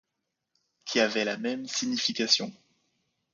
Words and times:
qui 0.83 0.99
avait 0.99 1.25
la 1.25 1.37
même 1.37 1.67
signification. 1.67 2.51